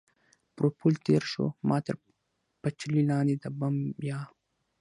[0.55, 1.95] پر پل تېر شو، ما تر
[2.61, 3.75] پټلۍ لاندې د بم
[4.09, 4.19] یا.